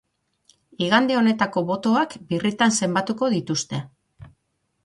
Igande 0.85 1.17
honetako 1.19 1.63
botoak 1.69 2.17
birritan 2.31 2.75
zenbatuko 2.81 3.33
dituzte. 3.39 3.83